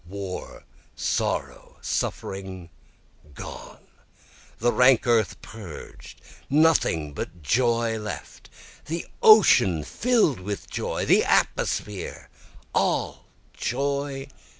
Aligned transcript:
War, 0.07 0.65
sorrow, 0.95 1.77
suffering 1.79 2.71
gone 3.35 3.85
the 4.57 4.73
rank 4.73 5.05
earth 5.05 5.39
purged 5.43 6.21
nothing 6.49 7.13
but 7.13 7.43
joy 7.43 7.99
left! 7.99 8.49
The 8.85 9.05
ocean 9.21 9.83
fill'd 9.83 10.39
with 10.39 10.67
joy 10.71 11.05
the 11.05 11.23
atmosphere 11.23 12.29
all 12.73 13.27
joy! 13.53 14.25